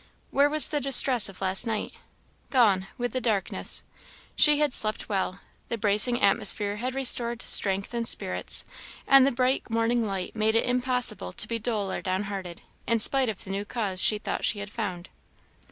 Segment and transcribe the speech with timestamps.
[0.31, 1.93] Where was the distress of last night?
[2.49, 3.83] Gone with the darkness.
[4.35, 8.65] She had slept well; the bracing atmosphere had restored strength and spirits;
[9.05, 13.29] and the bright morning light made it impossible to be dull or downhearted, in spite
[13.29, 15.07] of the new cause she thought she had found.